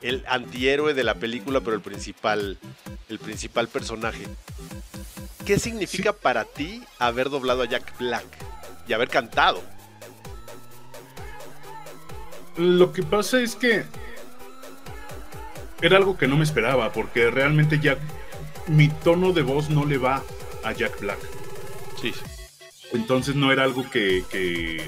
[0.00, 2.58] el antihéroe de la película, pero el principal,
[3.08, 4.26] el principal personaje.
[5.44, 8.26] ¿Qué significa para ti haber doblado a Jack Black
[8.86, 9.62] y haber cantado?
[12.56, 13.84] Lo que pasa es que
[15.80, 17.98] era algo que no me esperaba, porque realmente Jack,
[18.66, 20.22] mi tono de voz no le va
[20.62, 21.18] a Jack Black.
[22.00, 22.12] Sí,
[22.92, 24.82] Entonces no era algo que, que,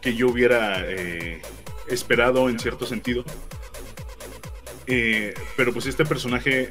[0.00, 1.42] que yo hubiera eh,
[1.88, 3.24] esperado en cierto sentido.
[4.86, 6.70] Eh, pero pues este personaje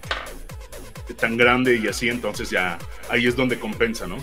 [1.19, 2.77] tan grande y así, entonces ya
[3.09, 4.17] ahí es donde compensa, ¿no?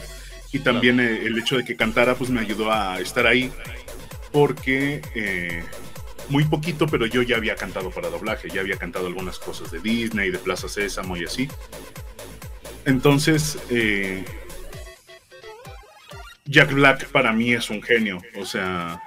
[0.52, 3.50] Y también eh, el hecho de que cantara pues me ayudó a estar ahí
[4.32, 5.62] porque eh,
[6.28, 9.80] muy poquito, pero yo ya había cantado para doblaje, ya había cantado algunas cosas de
[9.80, 11.48] Disney, de Plaza Sésamo y así.
[12.84, 14.24] Entonces, eh,
[16.46, 19.00] Jack Black para mí es un genio, o sea,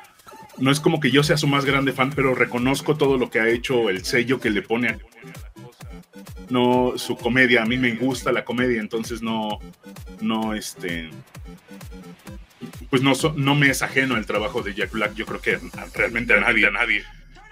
[0.58, 3.40] no es como que yo sea su más grande fan, pero reconozco todo lo que
[3.40, 4.98] ha hecho, el sello que le pone a
[6.50, 9.60] no su comedia, a mí me gusta la comedia, entonces no,
[10.22, 11.10] no, este,
[12.90, 15.60] pues no, so- no me es ajeno el trabajo de Jack Black, yo creo que
[15.94, 17.04] realmente a nadie, a nadie,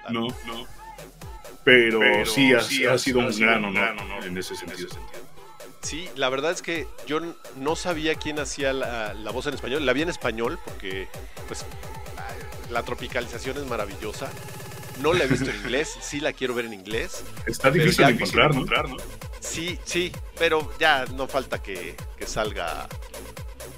[0.10, 0.66] no, no.
[1.64, 2.60] Pero, sí, ha,
[2.94, 3.64] ha sido un gran
[4.00, 4.90] honor en ese sentido.
[5.86, 7.20] Sí, la verdad es que yo
[7.58, 9.86] no sabía quién hacía la, la voz en español.
[9.86, 11.08] La vi en español porque,
[11.48, 11.64] pues,
[12.72, 14.32] la tropicalización es maravillosa.
[15.04, 17.24] No la he visto en inglés, sí la quiero ver en inglés.
[17.46, 18.56] Está difícil de encontrar,
[18.90, 18.98] ¿no?
[19.40, 22.88] Sí, sí, pero ya no falta que, que salga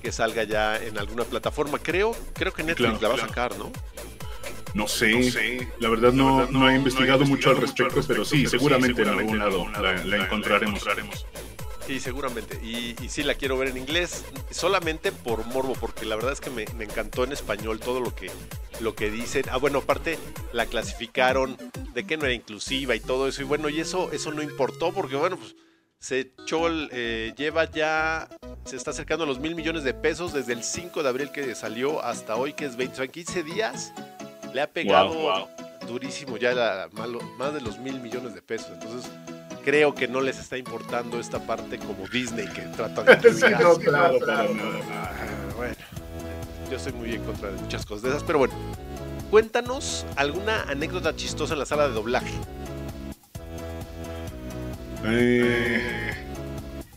[0.02, 1.78] que salga ya en alguna plataforma.
[1.78, 3.70] Creo, creo que Netflix Claro, la va a sacar, ¿no?
[4.74, 9.10] No sé, la verdad no, no he investigado mucho al respecto, pero sí, seguramente en
[9.10, 10.86] algún lado la, la encontraremos.
[11.88, 12.60] Sí, seguramente.
[12.62, 16.42] Y, y sí la quiero ver en inglés, solamente por morbo, porque la verdad es
[16.42, 18.30] que me, me encantó en español todo lo que,
[18.82, 19.46] lo que dicen.
[19.50, 20.20] Ah, bueno, aparte
[20.52, 21.58] la clasificaron
[21.94, 23.42] de que no era inclusiva y todo eso.
[23.42, 25.56] Y bueno, y eso, eso no importó, porque bueno, pues
[26.00, 28.28] se echó, eh, lleva ya,
[28.66, 31.56] se está acercando a los mil millones de pesos desde el 5 de abril que
[31.56, 33.94] salió hasta hoy, que es 20, o sea, en 15 días.
[34.54, 35.48] Le ha pegado Wow,
[35.88, 36.90] durísimo ya la-
[37.38, 38.72] más de los mil millones de pesos.
[38.74, 39.10] Entonces,
[39.68, 43.34] creo que no les está importando esta parte como Disney que trata de.
[43.34, 44.80] Sí, no, claro, para nada.
[44.94, 45.12] Ah,
[45.58, 45.76] bueno,
[46.72, 48.54] yo estoy muy en contra de muchas cosas de esas, pero bueno.
[49.30, 52.32] Cuéntanos alguna anécdota chistosa en la sala de doblaje.
[55.04, 56.14] Eh,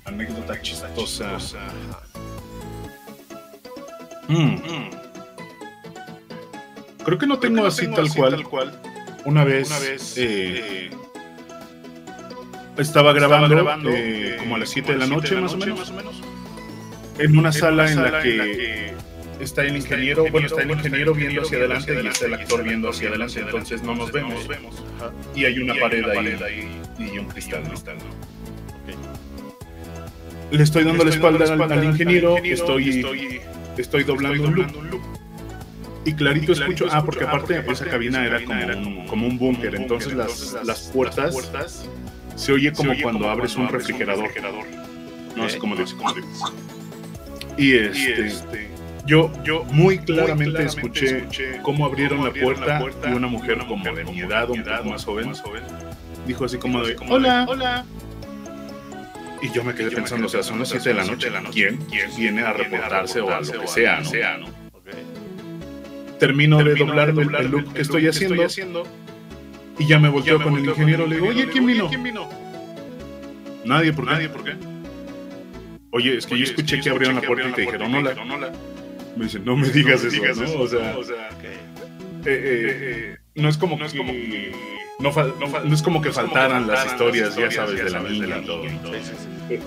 [0.05, 1.39] anécdota chistosa.
[4.29, 4.91] Mm.
[7.05, 8.81] Creo que no tengo así tal cual.
[9.25, 10.91] Una vez, eh,
[12.77, 15.93] estaba grabando, eh, como a las 7 de la noche, más o menos,
[17.19, 18.95] en una sala en la que
[19.41, 22.91] está el ingeniero, bueno, está el ingeniero viendo hacia adelante y está el actor viendo
[22.91, 24.47] hacia adelante, entonces no nos vemos.
[25.35, 27.75] Y hay una pared ahí y un cristal, ¿no?
[30.51, 33.41] Le estoy dando la espalda al, al ingeniero, estoy,
[33.77, 35.01] estoy doblando un loop.
[36.05, 40.15] Y clarito escucho, ah, porque aparte esa cabina era como un, como un búnker, entonces
[40.15, 41.87] las, las puertas
[42.37, 44.31] se oye como cuando abres un refrigerador.
[45.37, 45.85] No es como de...
[47.57, 48.33] Y este,
[49.07, 51.27] yo, yo muy claramente escuché
[51.63, 55.33] cómo abrieron la puerta y una mujer como de mi edad, un poco más joven,
[56.27, 57.85] dijo así como de, hola, hola.
[59.43, 62.15] Y yo me quedé pensando, o sea, son las 7 de la noche, ¿quién, quién
[62.17, 64.01] viene a reportarse o a lo que sea,
[64.39, 64.49] ¿no?
[66.19, 68.85] Termino de doblar el, el look que estoy haciendo
[69.81, 71.89] y ya me volteo con el ingeniero, le digo, oye, ¿quién vino?
[73.65, 74.11] Nadie, ¿por qué?
[74.13, 74.53] Nadie, ¿por qué?
[75.93, 78.53] Oye, es que yo escuché que abrieron la puerta y te dijeron hola.
[79.17, 80.23] Me dicen, no me digas eso,
[80.55, 80.63] ¿no?
[80.63, 80.93] O sea,
[81.43, 83.85] eh, eh, eh, no es como que
[85.01, 88.39] no, no fal- no es como que faltaran las historias, ya sabes, de la niña
[88.43, 88.65] y todo.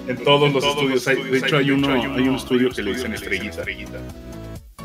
[0.07, 3.13] En todos los estudios, hay, de hecho hay uno, hay un estudio que le dicen
[3.13, 3.63] estrellita,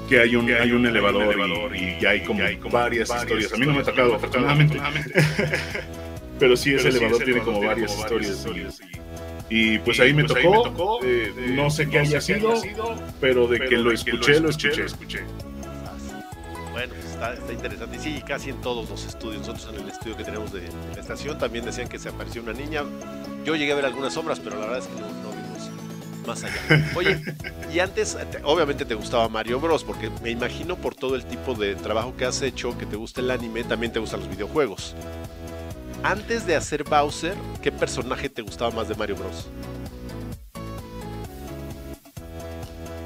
[0.09, 2.41] que hay un, hay un elevador y, y ya hay como
[2.71, 3.53] varias historias.
[3.53, 4.81] A mí no me ha tocado, afortunadamente.
[6.39, 8.47] Pero sí, ese elevador tiene como varias historias.
[9.51, 12.55] Y, y pues ahí me tocó, eh, no sé qué haya sido,
[13.21, 14.85] pero de que lo escuché, lo escuché.
[16.71, 17.97] Bueno, pues está, está interesante.
[17.97, 19.41] Y sí, casi en todos los estudios.
[19.41, 22.43] Nosotros en el estudio que tenemos de, de la estación también decían que se apareció
[22.43, 22.85] una niña.
[23.45, 25.28] Yo llegué a ver algunas sombras, pero la verdad es que no, no
[26.29, 26.55] más allá.
[26.95, 27.21] Oye,
[27.75, 31.55] y antes, te- obviamente te gustaba Mario Bros, porque me imagino por todo el tipo
[31.55, 34.95] de trabajo que has hecho, que te gusta el anime, también te gustan los videojuegos.
[36.05, 39.49] Antes de hacer Bowser, ¿qué personaje te gustaba más de Mario Bros?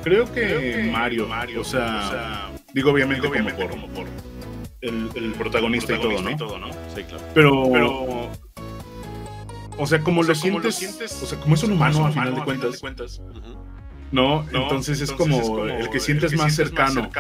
[0.03, 4.07] Creo que, Mario, Mario, o sea, digo obviamente, como, por,
[4.81, 6.01] el, el protagonista, y
[6.37, 6.69] todo, ¿no?
[6.95, 7.25] Sí, claro.
[7.35, 8.22] Pero,
[9.79, 13.21] o sea, como, lo, sientes, o sea, como es un humano, a final de cuentas.
[14.13, 14.47] ¿no?
[14.53, 17.11] Entonces, es, como el que sientes más cercano.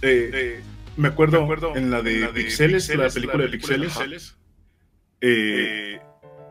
[0.00, 0.60] Eh,
[0.96, 1.46] me, acuerdo
[1.76, 4.36] en la de, Pixeles, la película de Pixeles,
[5.20, 6.00] eh,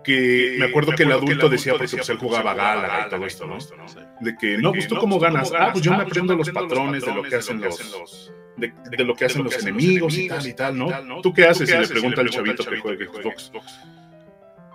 [0.04, 3.46] que me acuerdo que el adulto decía, porque pues, él jugaba Gala y todo esto,
[3.46, 3.60] ¿no?
[3.60, 4.00] Sí.
[4.22, 5.52] De que, no, pues tú cómo ganas.
[5.58, 8.32] Ah, pues yo me aprendo los patrones de lo que hacen los.
[8.58, 11.22] De, de lo que hacen los enemigos y tal y tal, ¿no?
[11.22, 11.70] ¿Tú qué haces?
[11.70, 13.52] Y le pregunta al chavito que juega Xbox.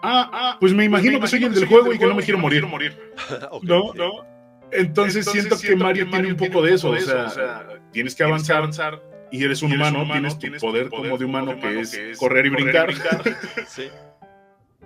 [0.09, 2.39] Ah, ah, pues me imagino que soy el del juego y que no me quiero
[2.39, 2.65] morir.
[3.63, 3.93] ¿No?
[3.93, 3.99] sí.
[3.99, 4.37] ¿No?
[4.73, 6.91] Entonces, siento que Mario tiene un poco de eso.
[6.91, 10.07] O sea, tienes que avanzar y eres un humano,
[10.39, 12.93] tienes tu poder como de humano que es correr y brincar.
[13.69, 13.89] Sí.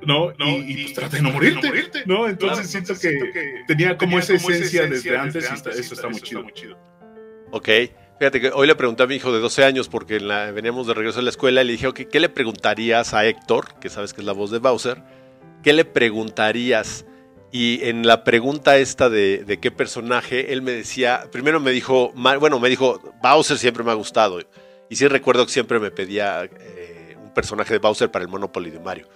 [0.06, 0.32] ¿no?
[0.38, 2.26] Y, y, pues trata de no morirte, ¿no?
[2.26, 3.18] Entonces siento que
[3.66, 6.44] tenía como esa esencia desde antes y está- eso está muy chido.
[7.50, 7.68] Ok.
[8.20, 10.18] Fíjate que hoy le pregunté a mi hijo de 12 años, porque
[10.52, 13.88] veníamos de regreso a la escuela, y le dije, ¿qué le preguntarías a Héctor, que
[13.88, 15.02] sabes que es la voz de Bowser?
[15.62, 17.06] ¿Qué le preguntarías?
[17.50, 22.60] Y en la pregunta esta de, qué personaje, él me decía, primero me dijo, bueno,
[22.60, 24.38] me dijo, Bowser siempre me ha gustado.
[24.90, 28.68] Y sí recuerdo que siempre me pedía eh, un personaje de Bowser para el Monopoly
[28.68, 29.08] de Mario.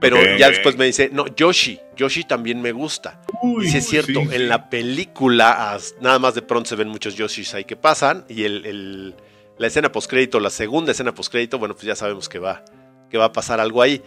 [0.00, 3.22] Pero ya después me dice, no, Yoshi, Yoshi también me gusta.
[3.62, 4.38] Y sí es cierto, sí, en sí.
[4.46, 8.66] la película nada más de pronto se ven muchos Yoshis ahí que pasan y el,
[8.66, 9.14] el-
[9.58, 12.62] la escena postcrédito, la segunda escena postcrédito, bueno, pues ya sabemos que va,
[13.08, 14.02] que va a pasar algo ahí.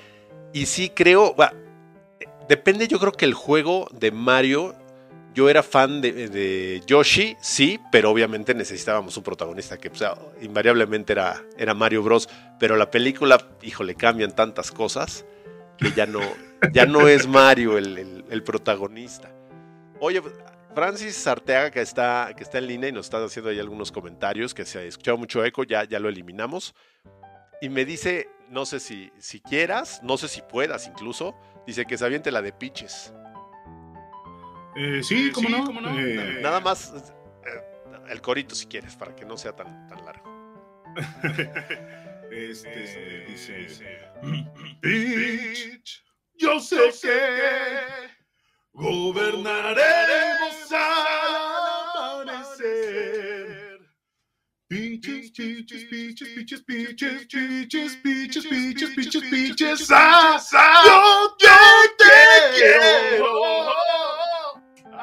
[0.54, 1.36] Y sí creo,
[2.48, 4.76] depende yo creo que el juego de Mario,
[5.34, 10.16] yo era fan de, de Yoshi, sí, pero obviamente necesitábamos un protagonista que o sea,
[10.42, 12.30] invariablemente era, era Mario Bros.
[12.60, 15.26] Pero la película, híjole, cambian tantas cosas
[15.80, 16.22] que ya no,
[16.72, 19.32] ya no es Mario el, el- el protagonista.
[20.00, 20.22] Oye,
[20.76, 24.54] Francis Arteaga, que está, que está en línea y nos está haciendo ahí algunos comentarios,
[24.54, 26.74] que se ha escuchado mucho eco, ya, ya lo eliminamos.
[27.62, 31.36] Y me dice, no sé si, si quieras, no sé si puedas incluso,
[31.68, 33.14] dice que se aviente la de Pitches.
[34.78, 36.00] Eh, sí, ¿cómo no?
[36.00, 40.30] Eh, Nada más eh, el corito si quieres, para que no sea tan, tan largo.
[42.32, 43.82] Este, dice,
[44.82, 46.04] Peach,
[46.36, 48.10] yo sé que
[48.74, 53.80] gobernaremos al amanecer.
[54.70, 60.40] Peaches, peaches, peaches, peaches, peaches, peaches, peaches, peaches, peaches, peaches, ah,
[60.86, 61.36] yo
[61.98, 62.06] te
[62.56, 63.79] quiero.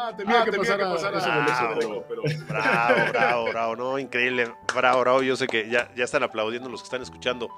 [0.09, 5.01] Ah, tenía que pasar a ese boleto, pero- pero- Bravo, bravo, bravo, no, increíble, bravo,
[5.01, 5.23] bravo.
[5.23, 7.49] Yo sé que ya, ya están aplaudiendo los que están escuchando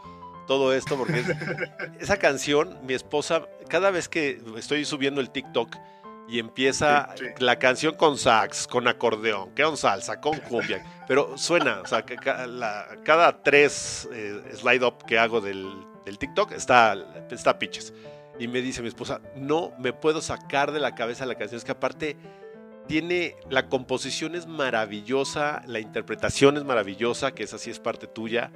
[0.47, 1.27] todo esto, porque es-
[2.01, 5.77] esa canción, mi esposa, cada vez que estoy subiendo el TikTok
[6.27, 7.45] y empieza Sí, sí.
[7.45, 12.17] la canción con sax, con acordeón, con salsa, con cumbia, pero suena, o sea, que
[12.47, 15.71] la- cada tres eh, slide up que hago del,
[16.05, 16.97] del TikTok está,
[17.31, 17.93] está pitches.
[18.39, 21.65] Y me dice mi esposa, no me puedo sacar de la cabeza la canción, es
[21.65, 22.17] que aparte
[22.87, 28.51] tiene, la composición es maravillosa, la interpretación es maravillosa, que esa sí es parte tuya.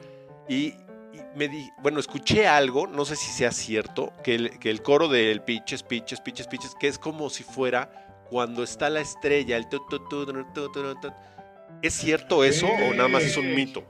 [0.48, 0.66] Y,
[1.12, 4.82] y me di, bueno, escuché algo, no sé si sea cierto, que el, que el
[4.82, 9.56] coro del pitches, pitches, pitches, pitches, que es como si fuera cuando está la estrella,
[9.56, 9.98] el tu, tu.
[11.82, 13.84] ¿Es cierto eso o nada más es un mito?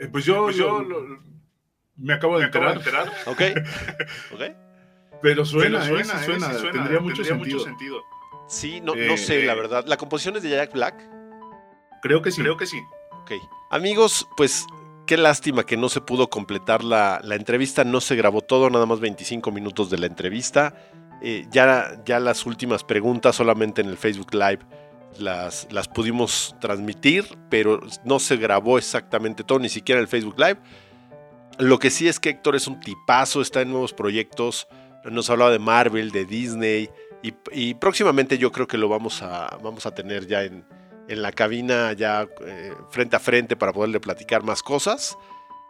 [0.00, 1.35] Eh, Pues yo, yo lo-
[1.96, 2.78] me acabo de enterar,
[3.26, 3.42] ¿Ok?
[4.34, 4.40] ¿Ok?
[5.22, 8.02] pero suena, Pero eh, sí suena, tendría, mucho, sentido.
[8.48, 9.84] Sí, no, no Eh, sé, la verdad.
[9.86, 10.94] ¿La composición es de Jack Black?
[12.02, 12.42] Creo que sí.
[12.42, 12.78] Creo que sí.
[13.22, 13.32] Ok.
[13.70, 14.66] Amigos, pues
[15.06, 17.82] qué lástima que no se pudo completar la, la entrevista.
[17.82, 20.74] No se grabó todo, nada más 25 minutos de la entrevista.
[21.22, 24.60] Eh, ya, ya las últimas preguntas solamente en el Facebook Live
[25.18, 30.38] las, las pudimos transmitir, pero no se grabó exactamente todo, ni siquiera en el Facebook
[30.38, 30.58] Live.
[31.58, 34.68] Lo que sí es que Héctor es un tipazo, está en nuevos proyectos.
[35.04, 36.90] Nos hablaba de Marvel, de Disney.
[37.52, 40.64] Y, próximamente yo creo que lo vamos a, vamos a tener ya en,
[41.08, 45.16] en la cabina ya eh, frente a frente para poderle platicar más cosas.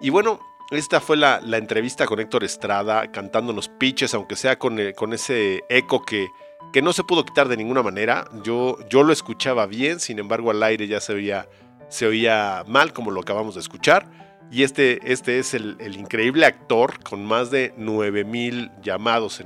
[0.01, 4.78] Y bueno, esta fue la, la entrevista con Héctor Estrada cantándonos pitches, aunque sea con,
[4.78, 6.28] eh, con ese eco que,
[6.72, 8.28] que no se pudo quitar de ninguna manera.
[8.43, 11.49] Yo, yo lo escuchaba bien, sin embargo al aire ya se oía,
[11.89, 14.26] se oía mal como lo acabamos de escuchar.
[14.51, 19.42] Y este, este es el, el increíble actor con más de 9000 llamados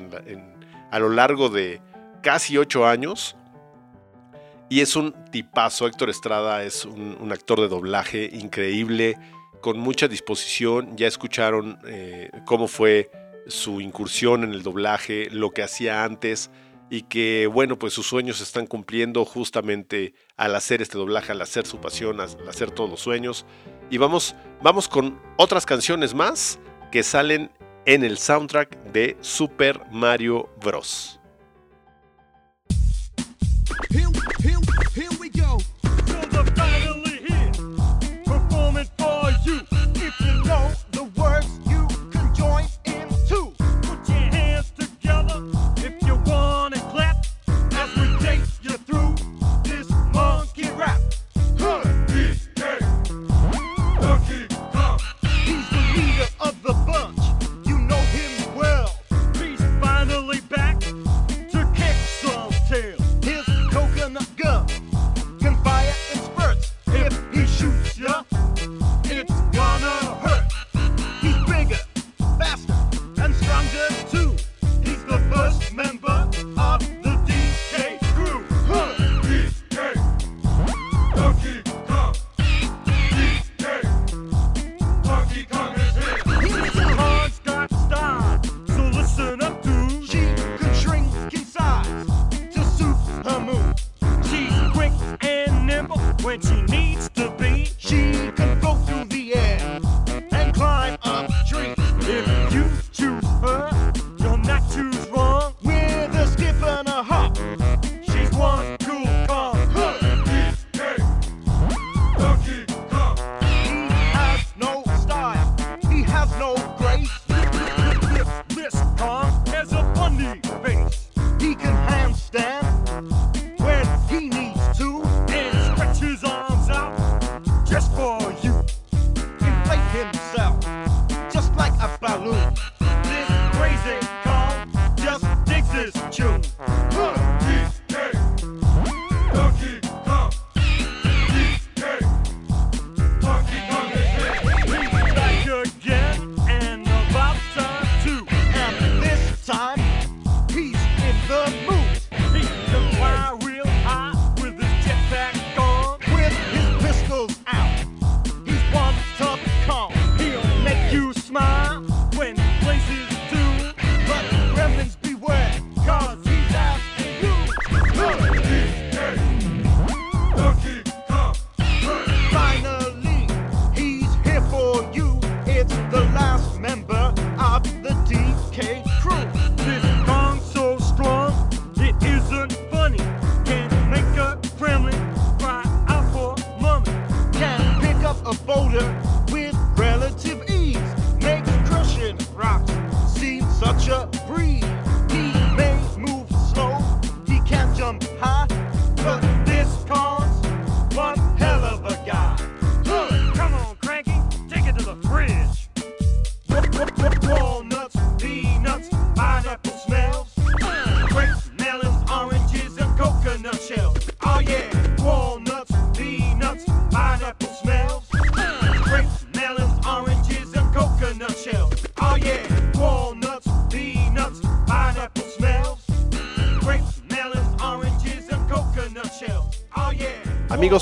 [0.91, 1.81] a lo largo de,
[2.23, 3.37] casi 8 años.
[4.69, 5.87] Y es un tipazo.
[5.87, 9.17] Héctor Estrada es un, un actor de doblaje increíble,
[9.61, 10.97] con mucha disposición.
[10.97, 13.11] Ya escucharon eh, cómo fue
[13.47, 16.51] su incursión en el doblaje, lo que hacía antes
[16.91, 21.41] y que, bueno, pues sus sueños se están cumpliendo justamente al hacer este doblaje, al
[21.41, 23.47] hacer su pasión, al hacer todos los sueños.
[23.91, 26.59] Y vamos, vamos con otras canciones más
[26.93, 27.51] que salen
[27.87, 31.21] en el soundtrack de Super Mario Bros.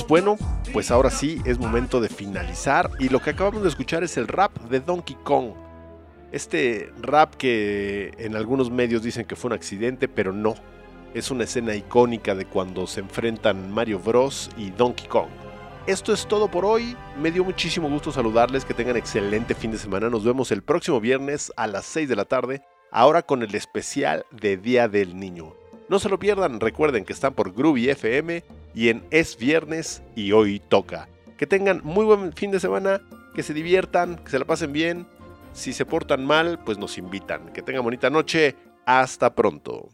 [0.06, 0.36] Bueno,
[0.74, 4.28] pues ahora sí es momento de finalizar y lo que acabamos de escuchar es el
[4.28, 5.52] rap de Donkey Kong.
[6.30, 10.56] Este rap que en algunos medios dicen que fue un accidente, pero no.
[11.14, 15.28] Es una escena icónica de cuando se enfrentan Mario Bros y Donkey Kong.
[15.86, 16.94] Esto es todo por hoy.
[17.18, 18.66] Me dio muchísimo gusto saludarles.
[18.66, 20.10] Que tengan excelente fin de semana.
[20.10, 22.60] Nos vemos el próximo viernes a las 6 de la tarde.
[22.92, 25.54] Ahora con el especial de Día del Niño.
[25.88, 26.60] No se lo pierdan.
[26.60, 31.08] Recuerden que están por Groovy FM y en Es Viernes y Hoy Toca.
[31.36, 33.00] Que tengan muy buen fin de semana.
[33.34, 34.16] Que se diviertan.
[34.16, 35.06] Que se la pasen bien.
[35.52, 37.52] Si se portan mal, pues nos invitan.
[37.52, 38.56] Que tengan bonita noche.
[38.84, 39.88] Hasta pronto.